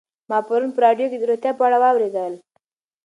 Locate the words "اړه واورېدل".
1.67-2.33